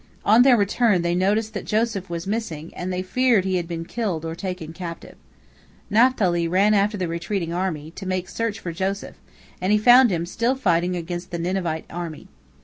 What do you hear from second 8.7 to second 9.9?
Joseph, and he